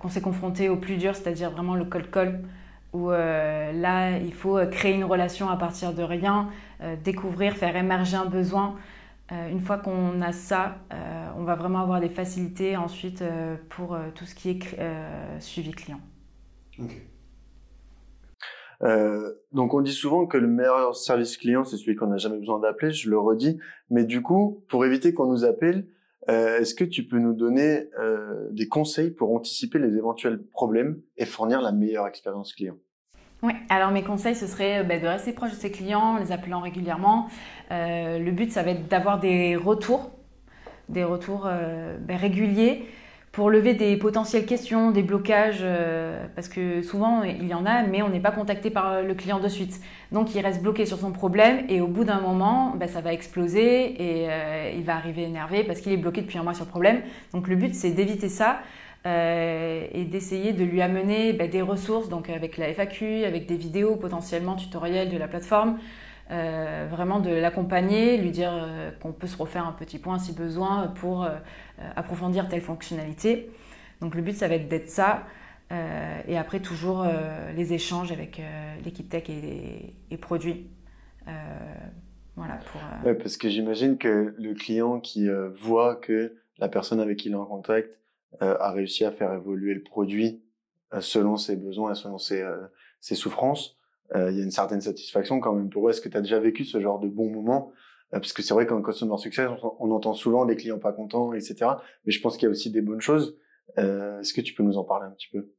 qu'on 0.00 0.08
s'est 0.08 0.20
confronté 0.20 0.68
au 0.68 0.76
plus 0.76 0.96
dur, 0.96 1.14
c'est-à-dire 1.14 1.50
vraiment 1.50 1.74
le 1.74 1.84
cold 1.84 2.10
call, 2.10 2.42
où 2.92 3.10
là, 3.10 4.18
il 4.18 4.34
faut 4.34 4.58
créer 4.72 4.94
une 4.94 5.04
relation 5.04 5.48
à 5.48 5.56
partir 5.56 5.92
de 5.92 6.02
rien, 6.02 6.48
découvrir, 7.04 7.54
faire 7.54 7.76
émerger 7.76 8.16
un 8.16 8.24
besoin. 8.24 8.76
Euh, 9.30 9.48
une 9.50 9.60
fois 9.60 9.76
qu'on 9.76 10.22
a 10.22 10.32
ça, 10.32 10.78
euh, 10.92 11.26
on 11.36 11.44
va 11.44 11.54
vraiment 11.54 11.80
avoir 11.80 12.00
des 12.00 12.08
facilités 12.08 12.76
ensuite 12.76 13.20
euh, 13.20 13.56
pour 13.68 13.98
tout 14.14 14.24
ce 14.24 14.34
qui 14.34 14.50
est 14.50 15.40
suivi 15.40 15.72
client. 15.72 16.00
donc 19.52 19.74
on 19.74 19.80
dit 19.80 19.92
souvent 19.92 20.26
que 20.26 20.38
le 20.38 20.46
meilleur 20.46 20.96
service 20.96 21.36
client, 21.36 21.64
c'est 21.64 21.76
celui 21.76 21.96
qu'on 21.96 22.06
n'a 22.06 22.16
jamais 22.16 22.38
besoin 22.38 22.58
d'appeler, 22.58 22.92
je 22.92 23.10
le 23.10 23.18
redis. 23.18 23.58
Mais 23.90 24.04
du 24.04 24.22
coup, 24.22 24.64
pour 24.68 24.84
éviter 24.86 25.12
qu'on 25.12 25.26
nous 25.26 25.44
appelle, 25.44 25.86
est-ce 26.28 26.74
que 26.74 26.84
tu 26.84 27.04
peux 27.04 27.18
nous 27.18 27.34
donner 27.34 27.88
des 28.52 28.68
conseils 28.68 29.10
pour 29.10 29.34
anticiper 29.34 29.78
les 29.78 29.96
éventuels 29.96 30.42
problèmes 30.42 31.00
et 31.16 31.26
fournir 31.26 31.60
la 31.60 31.72
meilleure 31.72 32.06
expérience 32.06 32.54
client? 32.54 32.76
Oui, 33.42 33.52
alors 33.68 33.92
mes 33.92 34.02
conseils, 34.02 34.34
ce 34.34 34.48
serait 34.48 34.82
bah, 34.82 34.98
de 34.98 35.06
rester 35.06 35.32
proche 35.32 35.52
de 35.52 35.56
ses 35.56 35.70
clients, 35.70 36.18
les 36.18 36.32
appelant 36.32 36.60
régulièrement. 36.60 37.28
Euh, 37.70 38.18
le 38.18 38.32
but, 38.32 38.50
ça 38.50 38.64
va 38.64 38.72
être 38.72 38.88
d'avoir 38.88 39.20
des 39.20 39.54
retours, 39.54 40.10
des 40.88 41.04
retours 41.04 41.44
euh, 41.46 41.96
bah, 42.00 42.16
réguliers 42.16 42.84
pour 43.30 43.50
lever 43.50 43.74
des 43.74 43.96
potentielles 43.96 44.44
questions, 44.44 44.90
des 44.90 45.04
blocages, 45.04 45.60
euh, 45.60 46.26
parce 46.34 46.48
que 46.48 46.82
souvent 46.82 47.22
il 47.22 47.46
y 47.46 47.54
en 47.54 47.64
a, 47.64 47.82
mais 47.84 48.02
on 48.02 48.08
n'est 48.08 48.18
pas 48.18 48.32
contacté 48.32 48.70
par 48.70 49.02
le 49.02 49.14
client 49.14 49.38
de 49.38 49.46
suite. 49.46 49.80
Donc 50.10 50.34
il 50.34 50.40
reste 50.40 50.60
bloqué 50.60 50.86
sur 50.86 50.98
son 50.98 51.12
problème 51.12 51.64
et 51.68 51.80
au 51.80 51.86
bout 51.86 52.02
d'un 52.02 52.20
moment, 52.20 52.74
bah, 52.74 52.88
ça 52.88 53.00
va 53.00 53.12
exploser 53.12 53.92
et 54.02 54.28
il 54.76 54.82
va 54.82 54.96
arriver 54.96 55.22
énervé 55.22 55.62
parce 55.62 55.80
qu'il 55.80 55.92
est 55.92 55.98
bloqué 55.98 56.22
depuis 56.22 56.38
un 56.38 56.42
mois 56.42 56.54
sur 56.54 56.64
le 56.64 56.70
problème. 56.70 57.02
Donc 57.32 57.46
le 57.46 57.54
but, 57.54 57.74
c'est 57.76 57.90
d'éviter 57.90 58.28
ça. 58.28 58.60
Euh, 59.06 59.86
et 59.92 60.04
d'essayer 60.04 60.52
de 60.52 60.64
lui 60.64 60.82
amener 60.82 61.32
bah, 61.32 61.46
des 61.46 61.62
ressources, 61.62 62.08
donc 62.08 62.28
avec 62.28 62.56
la 62.56 62.68
FAQ, 62.74 63.24
avec 63.24 63.46
des 63.46 63.56
vidéos 63.56 63.96
potentiellement 63.96 64.56
tutoriels 64.56 65.08
de 65.08 65.16
la 65.16 65.28
plateforme, 65.28 65.78
euh, 66.30 66.86
vraiment 66.90 67.20
de 67.20 67.30
l'accompagner, 67.30 68.16
lui 68.18 68.32
dire 68.32 68.50
euh, 68.52 68.90
qu'on 69.00 69.12
peut 69.12 69.28
se 69.28 69.36
refaire 69.36 69.66
un 69.66 69.72
petit 69.72 69.98
point 69.98 70.18
si 70.18 70.32
besoin 70.32 70.88
pour 70.88 71.28
approfondir 71.94 72.48
telle 72.48 72.60
fonctionnalité. 72.60 73.50
Donc 74.00 74.14
le 74.14 74.22
but, 74.22 74.36
ça 74.36 74.48
va 74.48 74.56
être 74.56 74.68
d'être 74.68 74.90
ça. 74.90 75.24
et 75.70 76.36
après, 76.36 76.60
toujours 76.60 77.06
les 77.56 77.72
échanges 77.72 78.10
avec 78.10 78.42
l'équipe 78.84 79.08
tech 79.08 79.24
et, 79.28 80.16
produits. 80.16 80.66
voilà, 82.36 82.58
pour, 82.72 82.80
parce 83.16 83.36
que 83.36 83.48
j'imagine 83.48 83.96
que 83.96 84.34
le 84.38 84.54
client 84.54 84.98
qui 84.98 85.28
voit 85.54 85.94
que 85.96 86.34
la 86.58 86.68
personne 86.68 86.98
avec 87.00 87.18
qui 87.18 87.28
il 87.28 87.32
est 87.32 87.36
en 87.36 87.46
contact 87.46 87.98
a 88.40 88.70
réussi 88.72 89.04
à 89.04 89.10
faire 89.10 89.32
évoluer 89.32 89.74
le 89.74 89.82
produit 89.82 90.42
euh, 90.94 91.00
selon 91.00 91.36
ses 91.36 91.56
besoins 91.56 91.92
et 91.92 91.94
selon 91.94 92.18
ses, 92.18 92.40
euh, 92.40 92.56
ses 93.00 93.14
souffrances, 93.14 93.76
il 94.14 94.38
y 94.38 94.40
a 94.40 94.42
une 94.42 94.50
certaine 94.50 94.80
satisfaction 94.80 95.38
quand 95.38 95.52
même 95.52 95.68
pour 95.68 95.86
eux. 95.86 95.90
Est-ce 95.90 96.00
que 96.00 96.08
tu 96.08 96.16
as 96.16 96.22
déjà 96.22 96.40
vécu 96.40 96.64
ce 96.64 96.80
genre 96.80 96.98
de 96.98 97.08
bons 97.08 97.30
moments 97.30 97.72
Parce 98.10 98.32
que 98.32 98.40
c'est 98.40 98.54
vrai 98.54 98.64
qu'en 98.64 98.80
customer 98.80 99.18
success, 99.18 99.50
on, 99.80 99.90
entend 99.90 100.14
souvent 100.14 100.46
des 100.46 100.56
clients 100.56 100.78
pas 100.78 100.94
contents, 100.94 101.34
etc. 101.34 101.72
Mais 102.06 102.12
je 102.12 102.22
pense 102.22 102.38
qu'il 102.38 102.44
y 102.44 102.46
a 102.46 102.50
aussi 102.50 102.70
des 102.70 102.80
bonnes 102.80 103.02
choses. 103.02 103.36
Est-ce 103.76 104.32
que 104.32 104.40
tu 104.40 104.54
peux 104.54 104.62
nous 104.62 104.78
en 104.78 104.84
parler 104.84 105.08
un 105.08 105.10
petit 105.10 105.28
peu? 105.30 105.52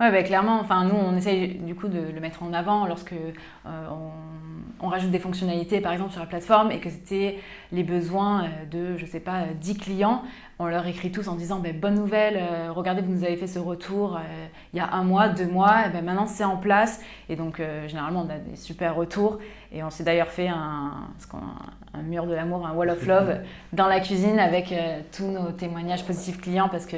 Ouais, 0.00 0.10
bah, 0.10 0.22
clairement. 0.22 0.60
Enfin, 0.60 0.84
nous, 0.84 0.94
on 0.94 1.16
essaye 1.16 1.54
du 1.54 1.74
coup 1.74 1.88
de 1.88 1.98
le 1.98 2.20
mettre 2.20 2.42
en 2.42 2.52
avant 2.52 2.86
lorsque 2.86 3.14
on, 3.64 4.10
on, 4.80 4.88
rajoute 4.88 5.10
des 5.10 5.18
fonctionnalités, 5.18 5.80
par 5.80 5.92
exemple 5.92 6.12
sur 6.12 6.20
la 6.20 6.26
plateforme, 6.26 6.70
et 6.70 6.80
que 6.80 6.90
c'était 6.90 7.38
les 7.72 7.82
besoins 7.82 8.48
de, 8.70 8.96
je 8.96 9.06
sais 9.06 9.20
pas, 9.20 9.44
10 9.58 9.78
clients 9.78 10.22
on 10.58 10.66
leur 10.66 10.86
écrit 10.86 11.12
tous 11.12 11.28
en 11.28 11.34
disant 11.34 11.58
ben, 11.58 11.78
bonne 11.78 11.94
nouvelle, 11.94 12.36
euh, 12.38 12.72
regardez, 12.72 13.02
vous 13.02 13.12
nous 13.12 13.24
avez 13.24 13.36
fait 13.36 13.46
ce 13.46 13.58
retour 13.58 14.16
euh, 14.16 14.46
il 14.72 14.78
y 14.78 14.80
a 14.80 14.90
un 14.90 15.04
mois, 15.04 15.28
deux 15.28 15.46
mois, 15.46 15.86
et 15.86 15.90
ben, 15.90 16.02
maintenant 16.02 16.26
c'est 16.26 16.44
en 16.44 16.56
place. 16.56 17.00
Et 17.28 17.36
donc 17.36 17.60
euh, 17.60 17.86
généralement 17.88 18.24
on 18.26 18.30
a 18.30 18.38
des 18.38 18.56
super 18.56 18.94
retours. 18.94 19.38
Et 19.72 19.82
on 19.82 19.90
s'est 19.90 20.04
d'ailleurs 20.04 20.28
fait 20.28 20.48
un, 20.48 20.92
un, 21.92 22.02
mur 22.02 22.26
de 22.26 22.32
l'amour, 22.32 22.66
un 22.66 22.72
wall 22.72 22.88
of 22.88 23.06
love 23.06 23.40
dans 23.74 23.88
la 23.88 24.00
cuisine 24.00 24.38
avec 24.38 24.72
tous 25.12 25.26
nos 25.26 25.52
témoignages 25.52 26.06
positifs 26.06 26.40
clients 26.40 26.68
parce 26.70 26.86
que 26.86 26.96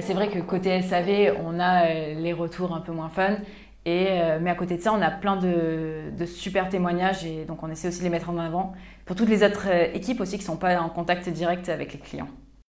c'est 0.00 0.14
vrai 0.14 0.28
que 0.28 0.38
côté 0.40 0.80
SAV, 0.82 1.36
on 1.44 1.58
a 1.58 1.88
les 2.14 2.32
retours 2.32 2.74
un 2.74 2.80
peu 2.80 2.92
moins 2.92 3.08
fun. 3.08 3.36
Et, 3.84 4.06
mais 4.40 4.50
à 4.50 4.56
côté 4.56 4.76
de 4.76 4.82
ça, 4.82 4.92
on 4.92 5.00
a 5.00 5.10
plein 5.12 5.36
de, 5.36 6.24
super 6.26 6.68
témoignages 6.68 7.24
et 7.24 7.44
donc 7.44 7.62
on 7.62 7.70
essaie 7.70 7.88
aussi 7.88 8.00
de 8.00 8.04
les 8.04 8.10
mettre 8.10 8.30
en 8.30 8.36
avant 8.36 8.72
pour 9.04 9.14
toutes 9.14 9.28
les 9.28 9.44
autres 9.44 9.68
équipes 9.94 10.20
aussi 10.20 10.38
qui 10.38 10.42
ne 10.42 10.46
sont 10.46 10.56
pas 10.56 10.80
en 10.80 10.88
contact 10.88 11.28
direct 11.28 11.68
avec 11.68 11.92
les 11.92 12.00
clients. 12.00 12.28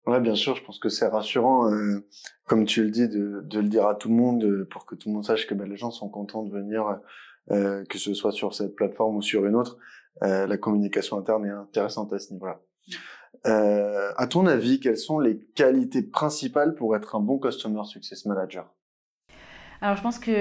Ouais, 0.06 0.20
bien 0.20 0.36
sûr, 0.36 0.56
je 0.56 0.64
pense 0.64 0.80
que 0.80 0.90
c'est 0.90 1.08
rassurant, 1.08 1.72
euh, 1.72 2.06
comme 2.46 2.66
tu 2.66 2.84
le 2.84 2.90
dis, 2.90 3.08
de, 3.08 3.42
le 3.54 3.70
dire 3.70 3.88
à 3.88 3.96
tout 3.96 4.10
le 4.10 4.16
monde 4.16 4.44
euh, 4.44 4.68
pour 4.70 4.86
que 4.86 4.96
tout 4.96 5.08
le 5.08 5.14
monde 5.14 5.24
sache 5.24 5.48
que 5.48 5.54
ben, 5.54 5.70
les 5.70 5.78
gens 5.78 5.92
sont 5.92 6.10
contents 6.10 6.44
de 6.44 6.52
venir, 6.52 7.00
euh, 7.52 7.86
que 7.86 7.98
ce 7.98 8.14
soit 8.14 8.34
sur 8.34 8.54
cette 8.54 8.76
plateforme 8.76 9.16
ou 9.16 9.22
sur 9.22 9.46
une 9.46 9.56
autre. 9.56 9.78
Euh, 10.24 10.46
la 10.46 10.58
communication 10.58 11.18
interne 11.18 11.46
est 11.46 11.52
intéressante 11.52 12.12
à 12.12 12.20
ce 12.20 12.34
niveau-là. 12.34 12.60
Euh, 13.46 14.12
à 14.18 14.28
ton 14.28 14.46
avis, 14.48 14.80
quelles 14.80 14.98
sont 14.98 15.20
les 15.20 15.38
qualités 15.56 16.02
principales 16.02 16.76
pour 16.76 16.96
être 16.96 17.16
un 17.16 17.20
bon 17.20 17.40
Customer 17.40 17.84
Success 17.84 18.26
Manager? 18.26 18.66
Alors 19.82 19.98
je 19.98 20.02
pense 20.02 20.18
que 20.18 20.32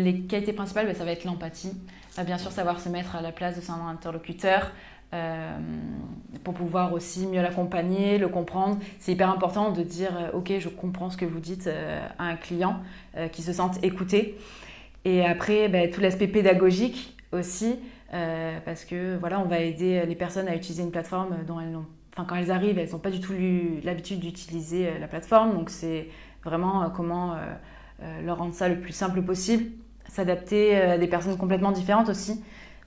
les 0.00 0.20
qualités 0.22 0.52
principales, 0.52 0.86
ben, 0.86 0.94
ça 0.94 1.04
va 1.04 1.10
être 1.10 1.24
l'empathie. 1.24 1.72
Bien 2.24 2.38
sûr, 2.38 2.52
savoir 2.52 2.78
se 2.78 2.88
mettre 2.88 3.16
à 3.16 3.22
la 3.22 3.32
place 3.32 3.56
de 3.56 3.62
son 3.62 3.72
interlocuteur, 3.72 4.70
euh, 5.14 5.58
pour 6.42 6.54
pouvoir 6.54 6.94
aussi 6.94 7.26
mieux 7.26 7.42
l'accompagner, 7.42 8.16
le 8.16 8.28
comprendre. 8.28 8.78
C'est 8.98 9.12
hyper 9.12 9.28
important 9.28 9.70
de 9.70 9.82
dire 9.82 10.16
euh, 10.16 10.38
ok, 10.38 10.54
je 10.58 10.70
comprends 10.70 11.10
ce 11.10 11.18
que 11.18 11.26
vous 11.26 11.38
dites 11.38 11.66
euh, 11.66 12.06
à 12.18 12.24
un 12.24 12.36
client, 12.36 12.80
qui 13.32 13.42
se 13.42 13.52
sente 13.52 13.84
écouté. 13.84 14.38
Et 15.04 15.24
après, 15.24 15.68
ben, 15.68 15.90
tout 15.90 16.00
l'aspect 16.00 16.28
pédagogique 16.28 17.16
aussi, 17.32 17.76
parce 18.64 18.84
que 18.84 19.16
voilà, 19.18 19.40
on 19.40 19.44
va 19.44 19.60
aider 19.60 20.04
les 20.06 20.14
personnes 20.14 20.48
à 20.48 20.54
utiliser 20.54 20.82
une 20.82 20.90
plateforme 20.90 21.44
dont 21.46 21.60
elles 21.60 21.70
n'ont, 21.70 21.86
enfin 22.12 22.24
quand 22.26 22.36
elles 22.36 22.50
arrivent, 22.50 22.78
elles 22.78 22.90
n'ont 22.90 22.98
pas 22.98 23.10
du 23.10 23.20
tout 23.20 23.32
l'habitude 23.84 24.20
d'utiliser 24.20 24.98
la 24.98 25.08
plateforme. 25.08 25.54
Donc 25.54 25.70
c'est 25.70 26.08
vraiment 26.44 26.90
comment 26.90 27.36
leur 28.24 28.38
rendre 28.38 28.54
ça 28.54 28.68
le 28.68 28.80
plus 28.80 28.92
simple 28.92 29.22
possible, 29.22 29.70
s'adapter 30.08 30.76
à 30.76 30.98
des 30.98 31.06
personnes 31.06 31.36
complètement 31.36 31.72
différentes 31.72 32.08
aussi. 32.08 32.42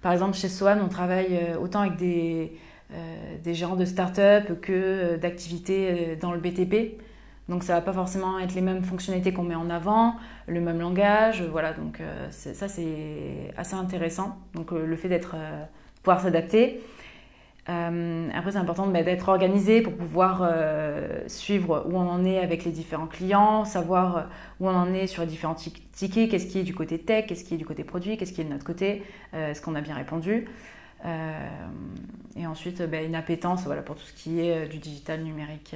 Par 0.06 0.14
exemple, 0.14 0.38
chez 0.38 0.50
Swan, 0.50 0.80
on 0.86 0.88
travaille 0.88 1.36
euh, 1.36 1.58
autant 1.58 1.80
avec 1.80 1.96
des, 1.96 2.52
euh, 2.94 3.54
gérants 3.54 3.76
de 3.76 3.86
start-up 3.86 4.62
que 4.62 4.72
euh, 4.72 5.18
d'activités 5.18 6.16
dans 6.22 6.32
le 6.32 6.38
BTP. 6.38 7.02
Donc 7.50 7.64
ça 7.64 7.74
va 7.74 7.82
pas 7.82 7.92
forcément 7.92 8.38
être 8.38 8.54
les 8.54 8.62
mêmes 8.62 8.84
fonctionnalités 8.84 9.34
qu'on 9.34 9.42
met 9.42 9.56
en 9.56 9.68
avant, 9.72 10.18
le 10.46 10.62
même 10.62 10.80
langage, 10.80 11.42
voilà. 11.42 11.74
Donc 11.74 12.02
ça 12.30 12.68
c'est 12.68 13.52
assez 13.58 13.74
intéressant. 13.74 14.38
Donc 14.54 14.72
le 14.72 14.96
fait 14.96 15.10
d'être 15.10 15.36
pouvoir 16.04 16.22
s'adapter. 16.22 16.84
Euh, 17.68 18.30
après, 18.34 18.52
c'est 18.52 18.58
important 18.58 18.86
bah, 18.88 19.02
d'être 19.02 19.28
organisé 19.28 19.82
pour 19.82 19.94
pouvoir 19.94 20.42
euh, 20.44 21.24
suivre 21.28 21.86
où 21.90 21.96
on 21.96 22.08
en 22.08 22.24
est 22.24 22.38
avec 22.38 22.64
les 22.64 22.72
différents 22.72 23.08
clients, 23.08 23.66
savoir 23.66 24.18
euh, 24.18 24.22
où 24.60 24.68
on 24.68 24.76
en 24.76 24.94
est 24.94 25.08
sur 25.08 25.24
les 25.24 25.28
différents 25.28 25.56
tickets, 25.56 26.30
qu'est-ce 26.30 26.46
qui 26.46 26.60
est 26.60 26.64
du 26.64 26.76
côté 26.76 27.00
tech, 27.00 27.26
qu'est-ce 27.26 27.44
qui 27.44 27.56
est 27.56 27.58
du 27.58 27.66
côté 27.66 27.84
produit, 27.84 28.18
qu'est-ce 28.18 28.34
qui 28.34 28.42
est 28.42 28.44
de 28.44 28.50
notre 28.50 28.66
côté, 28.66 29.04
est-ce 29.34 29.62
qu'on 29.62 29.76
a 29.76 29.82
bien 29.82 29.96
répondu. 29.96 30.46
et 32.36 32.48
ensuite, 32.48 32.82
bah, 32.84 33.02
une 33.02 33.16
appétence 33.16 33.64
voilà, 33.66 33.82
pour 33.82 33.96
tout 33.96 34.06
ce 34.06 34.14
qui 34.14 34.40
est 34.42 34.68
du 34.68 34.78
digital 34.78 35.24
numérique. 35.24 35.76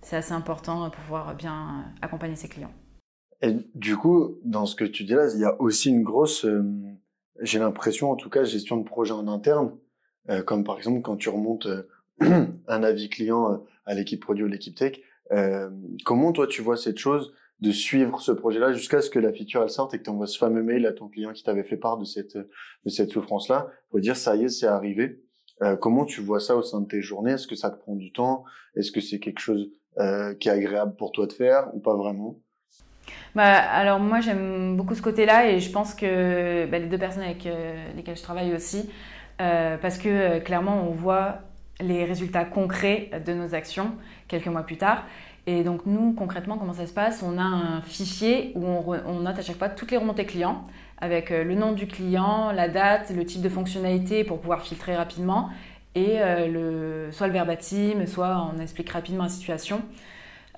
c'est 0.00 0.16
assez 0.16 0.32
important 0.32 0.88
pour 0.90 1.02
pouvoir 1.02 1.34
bien 1.34 1.84
accompagner 2.00 2.36
ses 2.36 2.48
clients. 2.48 2.72
Et 3.42 3.56
du 3.74 3.96
coup, 3.96 4.38
dans 4.44 4.64
ce 4.64 4.76
que 4.76 4.84
tu 4.84 5.04
dis 5.04 5.14
là, 5.14 5.26
il 5.34 5.40
y 5.40 5.44
a 5.44 5.60
aussi 5.60 5.90
une 5.90 6.02
grosse, 6.02 6.46
j'ai 7.40 7.58
l'impression 7.58 8.10
en 8.10 8.16
tout 8.16 8.30
cas, 8.30 8.44
gestion 8.44 8.78
de 8.78 8.84
projet 8.84 9.12
en 9.12 9.28
interne 9.28 9.72
euh, 10.30 10.42
comme 10.42 10.64
par 10.64 10.78
exemple 10.78 11.02
quand 11.02 11.16
tu 11.16 11.28
remontes 11.28 11.66
euh, 11.66 11.88
un 12.68 12.82
avis 12.82 13.08
client 13.08 13.52
euh, 13.52 13.56
à 13.86 13.94
l'équipe 13.94 14.20
produit 14.20 14.44
ou 14.44 14.48
l'équipe 14.48 14.76
tech. 14.76 15.00
comment 16.04 16.32
toi 16.32 16.46
tu 16.46 16.62
vois 16.62 16.76
cette 16.76 16.98
chose 16.98 17.32
de 17.60 17.70
suivre 17.70 18.20
ce 18.20 18.32
projet-là 18.32 18.72
jusqu'à 18.72 19.00
ce 19.00 19.10
que 19.10 19.18
la 19.18 19.32
feature 19.32 19.62
elle 19.62 19.70
sorte 19.70 19.94
et 19.94 19.98
que 19.98 20.04
tu 20.04 20.10
envoies 20.10 20.26
ce 20.26 20.38
fameux 20.38 20.62
mail 20.62 20.86
à 20.86 20.92
ton 20.92 21.08
client 21.08 21.32
qui 21.32 21.42
t'avait 21.42 21.64
fait 21.64 21.76
part 21.76 21.96
de 21.96 22.04
cette 22.04 22.36
de 22.36 22.90
cette 22.90 23.10
souffrance-là 23.10 23.68
pour 23.90 24.00
dire 24.00 24.16
ça 24.16 24.36
y 24.36 24.44
est 24.44 24.48
c'est 24.48 24.66
arrivé. 24.66 25.22
Euh, 25.62 25.76
comment 25.76 26.04
tu 26.04 26.20
vois 26.20 26.40
ça 26.40 26.56
au 26.56 26.62
sein 26.62 26.80
de 26.80 26.86
tes 26.86 27.02
journées? 27.02 27.32
Est-ce 27.32 27.46
que 27.46 27.54
ça 27.54 27.70
te 27.70 27.78
prend 27.78 27.94
du 27.94 28.12
temps? 28.12 28.44
Est-ce 28.74 28.90
que 28.90 29.00
c'est 29.00 29.20
quelque 29.20 29.38
chose 29.38 29.70
euh, 29.98 30.34
qui 30.34 30.48
est 30.48 30.52
agréable 30.52 30.96
pour 30.96 31.12
toi 31.12 31.26
de 31.26 31.32
faire 31.32 31.68
ou 31.74 31.80
pas 31.80 31.94
vraiment? 31.94 32.38
Bah, 33.34 33.44
alors 33.44 34.00
moi 34.00 34.20
j'aime 34.20 34.76
beaucoup 34.76 34.94
ce 34.94 35.02
côté-là 35.02 35.50
et 35.50 35.60
je 35.60 35.70
pense 35.70 35.94
que 35.94 36.66
bah, 36.66 36.78
les 36.78 36.86
deux 36.86 36.98
personnes 36.98 37.22
avec 37.22 37.46
lesquelles 37.96 38.16
je 38.16 38.22
travaille 38.22 38.54
aussi, 38.54 38.88
euh, 39.42 39.76
parce 39.76 39.98
que 39.98 40.08
euh, 40.08 40.40
clairement, 40.40 40.88
on 40.88 40.92
voit 40.92 41.40
les 41.80 42.04
résultats 42.04 42.44
concrets 42.44 43.10
de 43.26 43.32
nos 43.32 43.54
actions 43.54 43.92
quelques 44.28 44.46
mois 44.46 44.62
plus 44.62 44.76
tard. 44.76 45.04
Et 45.48 45.64
donc 45.64 45.84
nous, 45.84 46.12
concrètement, 46.12 46.56
comment 46.56 46.74
ça 46.74 46.86
se 46.86 46.92
passe? 46.92 47.24
On 47.24 47.36
a 47.38 47.42
un 47.42 47.82
fichier 47.82 48.52
où 48.54 48.64
on, 48.64 49.20
note 49.20 49.38
à 49.38 49.42
chaque 49.42 49.58
fois 49.58 49.68
toutes 49.68 49.90
les 49.90 49.96
remontées 49.96 50.26
clients 50.26 50.64
avec 50.98 51.32
euh, 51.32 51.42
le 51.42 51.56
nom 51.56 51.72
du 51.72 51.88
client, 51.88 52.52
la 52.52 52.68
date, 52.68 53.10
le 53.10 53.24
type 53.24 53.42
de 53.42 53.48
fonctionnalité 53.48 54.22
pour 54.22 54.40
pouvoir 54.40 54.62
filtrer 54.62 54.94
rapidement 54.94 55.50
et 55.94 56.20
le, 56.48 57.10
soit 57.10 57.26
le 57.26 57.34
verbatim, 57.34 58.06
soit 58.06 58.50
on 58.50 58.58
explique 58.62 58.88
rapidement 58.88 59.24
la 59.24 59.28
situation. 59.28 59.82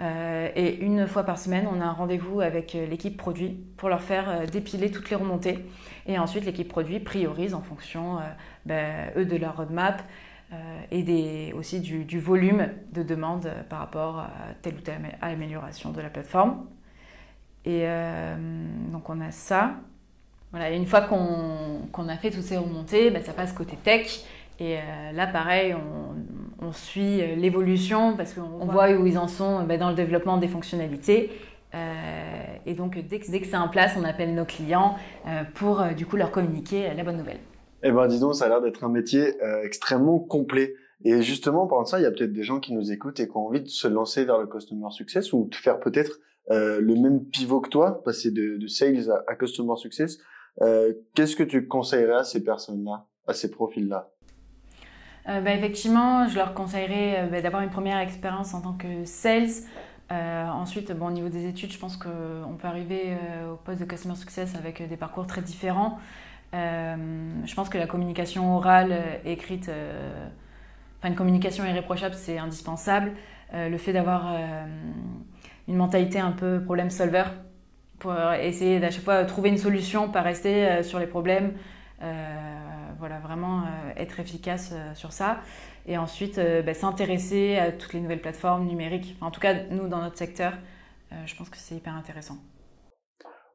Et 0.00 0.76
une 0.80 1.06
fois 1.06 1.22
par 1.22 1.38
semaine, 1.38 1.68
on 1.72 1.80
a 1.80 1.84
un 1.84 1.92
rendez-vous 1.92 2.40
avec 2.40 2.72
l'équipe 2.72 3.16
produit 3.16 3.58
pour 3.76 3.88
leur 3.88 4.02
faire 4.02 4.46
dépiler 4.50 4.90
toutes 4.90 5.08
les 5.10 5.16
remontées. 5.16 5.64
Et 6.06 6.18
ensuite, 6.18 6.44
l'équipe 6.44 6.68
produit 6.68 6.98
priorise 6.98 7.54
en 7.54 7.62
fonction 7.62 8.18
ben, 8.66 9.10
eux 9.16 9.24
de 9.24 9.36
leur 9.36 9.56
roadmap 9.56 10.02
euh, 10.54 10.82
et 10.90 11.02
des, 11.02 11.54
aussi 11.56 11.80
du, 11.80 12.20
volume 12.20 12.68
de 12.92 13.02
demandes 13.02 13.50
par 13.70 13.78
rapport 13.78 14.18
à 14.18 14.30
telle 14.60 14.74
ou 14.74 14.80
telle 14.80 15.16
amélioration 15.20 15.90
de 15.90 16.00
la 16.00 16.10
plateforme. 16.10 16.66
Et 17.64 17.82
euh, 17.84 18.36
donc 18.90 19.08
on 19.08 19.20
a 19.20 19.30
ça. 19.30 19.76
Voilà, 20.50 20.70
une 20.70 20.86
fois 20.86 21.00
qu'on 21.00 22.08
a 22.08 22.16
fait 22.18 22.30
toutes 22.30 22.42
ces 22.42 22.58
remontées, 22.58 23.10
ben, 23.10 23.22
ça 23.24 23.32
passe 23.32 23.52
côté 23.52 23.76
tech. 23.76 24.24
Et 24.60 24.76
euh, 24.78 25.12
là, 25.12 25.26
pareil, 25.26 25.74
on, 25.74 26.72
suit 26.72 27.18
l'évolution 27.36 28.16
parce 28.16 28.32
qu'on 28.32 28.64
voit 28.64 28.90
où 28.92 29.06
ils 29.06 29.18
en 29.18 29.28
sont 29.28 29.64
ben, 29.64 29.78
dans 29.78 29.90
le 29.90 29.94
développement 29.94 30.38
des 30.38 30.48
fonctionnalités. 30.48 31.30
et 32.64 32.72
donc, 32.72 32.98
dès 33.06 33.18
que, 33.18 33.30
dès 33.30 33.40
que 33.40 33.46
c'est 33.46 33.56
en 33.56 33.68
place, 33.68 33.94
on 34.00 34.04
appelle 34.04 34.34
nos 34.34 34.46
clients 34.46 34.96
pour 35.52 35.84
du 35.94 36.06
coup 36.06 36.16
leur 36.16 36.30
communiquer 36.30 36.92
la 36.94 37.04
bonne 37.04 37.18
nouvelle. 37.18 37.38
Eh 37.86 37.92
ben, 37.92 38.06
dis 38.06 38.18
donc, 38.18 38.34
ça 38.34 38.46
a 38.46 38.48
l'air 38.48 38.62
d'être 38.62 38.82
un 38.82 38.88
métier 38.88 39.40
euh, 39.42 39.62
extrêmement 39.62 40.18
complet. 40.18 40.74
Et 41.04 41.20
justement, 41.20 41.66
par 41.66 41.86
ça, 41.86 42.00
il 42.00 42.02
y 42.02 42.06
a 42.06 42.10
peut-être 42.10 42.32
des 42.32 42.42
gens 42.42 42.58
qui 42.58 42.72
nous 42.72 42.90
écoutent 42.90 43.20
et 43.20 43.28
qui 43.28 43.36
ont 43.36 43.46
envie 43.46 43.60
de 43.60 43.68
se 43.68 43.86
lancer 43.86 44.24
vers 44.24 44.38
le 44.38 44.46
customer 44.46 44.90
success 44.90 45.34
ou 45.34 45.48
de 45.50 45.54
faire 45.54 45.78
peut-être 45.80 46.18
euh, 46.50 46.80
le 46.80 46.94
même 46.94 47.26
pivot 47.26 47.60
que 47.60 47.68
toi, 47.68 48.02
passer 48.02 48.30
de, 48.30 48.56
de 48.56 48.66
sales 48.66 49.10
à, 49.26 49.34
customer 49.34 49.76
success. 49.76 50.16
Euh, 50.62 50.94
Qu'est-ce 51.14 51.36
que 51.36 51.42
tu 51.42 51.68
conseillerais 51.68 52.20
à 52.20 52.24
ces 52.24 52.42
personnes-là, 52.42 53.06
à 53.26 53.34
ces 53.34 53.50
profils-là? 53.50 54.13
Euh, 55.28 55.40
bah, 55.40 55.52
Effectivement, 55.52 56.28
je 56.28 56.36
leur 56.36 56.54
conseillerais 56.54 57.28
bah, 57.30 57.40
d'avoir 57.40 57.62
une 57.62 57.70
première 57.70 57.98
expérience 57.98 58.54
en 58.54 58.60
tant 58.60 58.74
que 58.74 59.04
sales. 59.04 59.50
ensuite, 60.10 60.92
bon, 60.92 61.08
au 61.08 61.12
niveau 61.12 61.28
des 61.28 61.46
études, 61.46 61.72
je 61.72 61.78
pense 61.78 61.96
qu'on 61.96 62.56
peut 62.58 62.68
arriver 62.68 63.16
au 63.52 63.56
poste 63.56 63.80
de 63.80 63.84
customer 63.84 64.16
success 64.16 64.54
avec 64.54 64.86
des 64.88 64.96
parcours 64.96 65.26
très 65.26 65.42
différents. 65.42 65.98
Euh, 66.54 66.96
je 67.44 67.54
pense 67.54 67.68
que 67.68 67.78
la 67.78 67.86
communication 67.86 68.56
orale, 68.56 68.92
euh, 68.92 69.16
écrite, 69.24 69.68
euh, 69.68 70.26
enfin 70.98 71.08
une 71.08 71.16
communication 71.16 71.64
irréprochable, 71.64 72.14
c'est 72.14 72.38
indispensable. 72.38 73.12
le 73.52 73.78
fait 73.78 73.92
d'avoir 73.92 74.34
une 75.68 75.76
mentalité 75.76 76.18
un 76.18 76.32
peu 76.32 76.60
problème 76.64 76.90
solver 76.90 77.24
pour 78.00 78.12
essayer 78.40 78.84
à 78.84 78.90
chaque 78.90 79.04
fois 79.04 79.24
trouver 79.24 79.50
une 79.50 79.58
solution, 79.58 80.08
pas 80.08 80.22
rester 80.22 80.82
sur 80.82 80.98
les 80.98 81.06
problèmes. 81.06 81.52
Voilà, 83.04 83.20
vraiment 83.20 83.64
être 83.96 84.18
efficace 84.18 84.72
sur 84.94 85.12
ça. 85.12 85.40
Et 85.86 85.98
ensuite, 85.98 86.40
bah, 86.64 86.72
s'intéresser 86.74 87.56
à 87.58 87.70
toutes 87.70 87.92
les 87.92 88.00
nouvelles 88.00 88.22
plateformes 88.22 88.66
numériques. 88.66 89.16
en 89.20 89.30
tout 89.30 89.40
cas, 89.40 89.54
nous, 89.70 89.88
dans 89.88 90.00
notre 90.00 90.16
secteur, 90.16 90.54
je 91.26 91.34
pense 91.36 91.50
que 91.50 91.58
c'est 91.58 91.74
hyper 91.74 91.94
intéressant. 91.94 92.38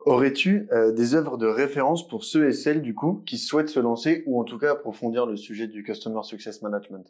Aurais-tu 0.05 0.67
euh, 0.71 0.93
des 0.93 1.13
œuvres 1.13 1.37
de 1.37 1.45
référence 1.45 2.07
pour 2.07 2.23
ceux 2.23 2.47
et 2.47 2.53
celles 2.53 2.81
du 2.81 2.95
coup 2.95 3.21
qui 3.25 3.37
souhaitent 3.37 3.69
se 3.69 3.81
lancer 3.81 4.23
ou 4.27 4.39
en 4.39 4.45
tout 4.45 4.57
cas 4.57 4.71
approfondir 4.71 5.25
le 5.25 5.35
sujet 5.35 5.67
du 5.67 5.83
Customer 5.83 6.23
Success 6.23 6.61
Management? 6.61 7.05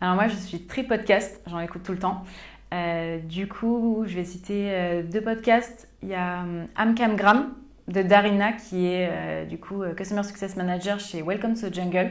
Alors 0.00 0.14
moi 0.14 0.28
je 0.28 0.36
suis 0.36 0.66
très 0.66 0.84
podcast, 0.84 1.42
j'en 1.48 1.58
écoute 1.58 1.82
tout 1.82 1.92
le 1.92 1.98
temps. 1.98 2.22
Euh, 2.72 3.18
du 3.18 3.48
coup 3.48 4.04
je 4.06 4.14
vais 4.14 4.24
citer 4.24 4.70
euh, 4.70 5.02
deux 5.02 5.20
podcasts. 5.20 5.88
Il 6.02 6.10
y 6.10 6.14
a 6.14 6.44
Amcamgram 6.76 7.54
de 7.88 8.02
Darina 8.02 8.52
qui 8.52 8.86
est 8.86 9.46
du 9.46 9.58
coup 9.58 9.82
Customer 9.96 10.22
Success 10.22 10.56
Manager 10.56 11.00
chez 11.00 11.22
Welcome 11.22 11.54
to 11.54 11.72
Jungle 11.72 12.10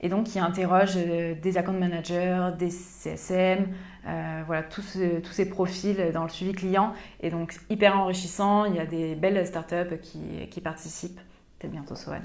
et 0.00 0.08
donc 0.08 0.24
qui 0.24 0.38
interroge 0.38 0.96
des 0.96 1.58
account 1.58 1.72
managers, 1.78 2.50
des 2.58 2.70
CSM, 2.70 3.68
euh, 4.06 4.42
voilà, 4.46 4.64
tous, 4.64 4.98
tous 5.22 5.32
ces 5.32 5.48
profils 5.48 6.10
dans 6.12 6.24
le 6.24 6.28
suivi 6.28 6.52
client. 6.52 6.92
Et 7.20 7.30
donc, 7.30 7.54
hyper 7.70 7.96
enrichissant. 7.98 8.64
Il 8.64 8.74
y 8.74 8.80
a 8.80 8.86
des 8.86 9.14
belles 9.14 9.46
startups 9.46 9.98
qui, 10.00 10.48
qui 10.50 10.60
participent. 10.60 11.20
Peut-être 11.58 11.72
bientôt 11.72 11.94
Sohan. 11.94 12.20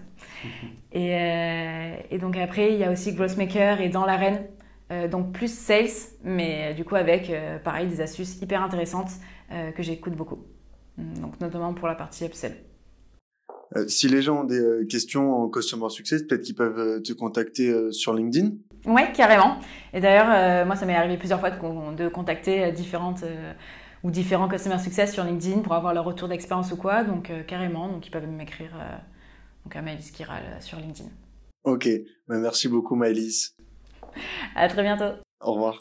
et, 0.91 1.15
euh, 1.15 1.95
et, 2.09 2.17
donc, 2.17 2.37
après, 2.37 2.73
il 2.73 2.79
y 2.79 2.83
a 2.83 2.91
aussi 2.91 3.13
Grossmaker 3.13 3.79
et 3.79 3.89
Dans 3.89 4.05
l'arène. 4.05 4.45
Euh, 4.91 5.07
donc, 5.07 5.33
plus 5.33 5.53
sales, 5.53 5.89
mais 6.23 6.73
du 6.73 6.83
coup, 6.83 6.95
avec, 6.95 7.31
pareil, 7.63 7.87
des 7.87 8.01
astuces 8.01 8.41
hyper 8.41 8.63
intéressantes 8.63 9.11
que 9.49 9.83
j'écoute 9.83 10.13
beaucoup. 10.13 10.43
Donc, 10.97 11.39
notamment 11.39 11.73
pour 11.73 11.87
la 11.87 11.95
partie 11.95 12.25
upsell. 12.25 12.66
Si 13.87 14.07
les 14.07 14.21
gens 14.21 14.41
ont 14.41 14.43
des 14.43 14.85
questions 14.89 15.33
en 15.33 15.49
Customer 15.49 15.89
Success, 15.89 16.23
peut-être 16.23 16.41
qu'ils 16.41 16.55
peuvent 16.55 17.01
te 17.01 17.13
contacter 17.13 17.91
sur 17.91 18.13
LinkedIn 18.13 18.51
Oui, 18.85 19.01
carrément. 19.13 19.59
Et 19.93 19.99
d'ailleurs, 19.99 20.65
moi, 20.65 20.75
ça 20.75 20.85
m'est 20.85 20.95
arrivé 20.95 21.17
plusieurs 21.17 21.39
fois 21.39 21.51
de, 21.51 21.95
de 21.95 22.07
contacter 22.07 22.71
différentes 22.71 23.23
ou 24.03 24.11
différents 24.11 24.47
Customer 24.47 24.79
Success 24.79 25.13
sur 25.13 25.23
LinkedIn 25.23 25.61
pour 25.61 25.73
avoir 25.73 25.93
leur 25.93 26.05
retour 26.05 26.27
d'expérience 26.27 26.71
ou 26.71 26.77
quoi. 26.77 27.03
Donc, 27.03 27.31
carrément, 27.47 27.89
donc 27.89 28.07
ils 28.07 28.11
peuvent 28.11 28.27
m'écrire 28.27 28.71
donc 29.65 29.75
à 29.75 29.81
Maëlys 29.81 30.11
Kiral 30.11 30.43
sur 30.61 30.79
LinkedIn. 30.79 31.09
Ok, 31.65 31.89
bah, 32.27 32.37
merci 32.37 32.69
beaucoup 32.69 32.95
Maëlys. 32.95 33.55
À 34.55 34.69
très 34.69 34.83
bientôt. 34.83 35.19
Au 35.41 35.53
revoir. 35.53 35.77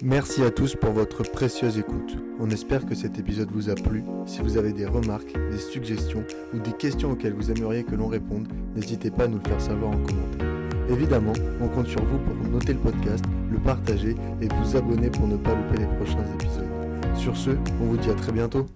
Merci 0.00 0.42
à 0.42 0.50
tous 0.50 0.74
pour 0.74 0.90
votre 0.90 1.22
précieuse 1.22 1.78
écoute. 1.78 2.16
On 2.40 2.50
espère 2.50 2.86
que 2.86 2.94
cet 2.94 3.18
épisode 3.18 3.50
vous 3.52 3.70
a 3.70 3.74
plu. 3.74 4.02
Si 4.26 4.40
vous 4.40 4.56
avez 4.56 4.72
des 4.72 4.86
remarques, 4.86 5.32
des 5.50 5.58
suggestions 5.58 6.24
ou 6.52 6.58
des 6.58 6.72
questions 6.72 7.12
auxquelles 7.12 7.34
vous 7.34 7.50
aimeriez 7.50 7.84
que 7.84 7.94
l'on 7.94 8.08
réponde, 8.08 8.48
n'hésitez 8.74 9.10
pas 9.10 9.24
à 9.24 9.28
nous 9.28 9.38
le 9.38 9.48
faire 9.48 9.60
savoir 9.60 9.90
en 9.90 9.98
commentaire. 9.98 10.48
Évidemment, 10.88 11.34
on 11.60 11.68
compte 11.68 11.86
sur 11.86 12.04
vous 12.04 12.18
pour 12.18 12.34
noter 12.50 12.72
le 12.72 12.80
podcast, 12.80 13.24
le 13.50 13.58
partager 13.58 14.16
et 14.40 14.48
vous 14.48 14.76
abonner 14.76 15.10
pour 15.10 15.28
ne 15.28 15.36
pas 15.36 15.54
louper 15.54 15.78
les 15.78 15.96
prochains 15.96 16.24
épisodes. 16.34 17.16
Sur 17.16 17.36
ce, 17.36 17.50
on 17.80 17.84
vous 17.84 17.96
dit 17.96 18.10
à 18.10 18.14
très 18.14 18.32
bientôt. 18.32 18.66